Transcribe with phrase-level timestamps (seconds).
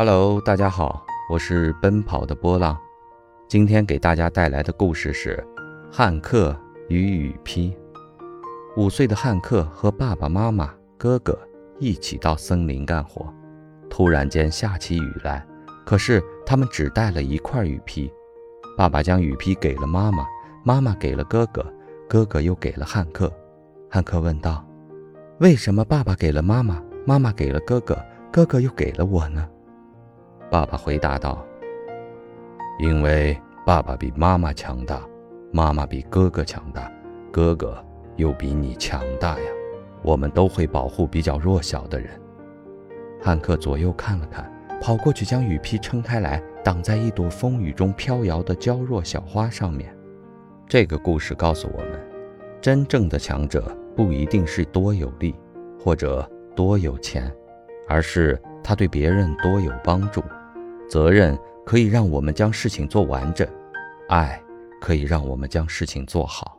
[0.00, 2.78] Hello，大家好，我是奔跑的波浪。
[3.48, 5.44] 今天给大家带来的故事是
[5.92, 6.56] 《汉克
[6.88, 7.72] 与雨披》。
[8.76, 11.36] 五岁的汉克和爸爸妈妈、哥哥
[11.80, 13.26] 一起到森林干活，
[13.90, 15.44] 突然间下起雨来，
[15.84, 18.08] 可是他们只带了一块雨披。
[18.76, 20.24] 爸爸将雨披给了妈妈，
[20.62, 21.66] 妈妈给了哥哥，
[22.08, 23.28] 哥哥又给了汉克。
[23.90, 24.64] 汉克问道
[25.40, 27.98] ：“为什么爸爸给了妈妈，妈妈给了哥哥，
[28.32, 29.44] 哥哥又给了我呢？”
[30.50, 31.44] 爸爸回答道
[32.80, 35.02] ：“因为爸爸比妈妈强大，
[35.52, 36.90] 妈妈比哥哥强大，
[37.30, 37.84] 哥哥
[38.16, 39.44] 又比你强大呀。
[40.02, 42.08] 我们都会保护比较弱小的人。”
[43.20, 49.94] 汉克左右看了看，跑过去将雨披撑开来，挡在一朵风雨中飘摇的娇弱小花上面。
[50.66, 52.00] 这个故事告诉我们，
[52.58, 55.34] 真正的强者不一定是多有力，
[55.78, 56.26] 或者
[56.56, 57.30] 多有钱，
[57.86, 60.22] 而是他对别人多有帮助。
[60.88, 63.46] 责任可以让我们将事情做完整，
[64.08, 64.40] 爱
[64.80, 66.57] 可以让我们将事情做好。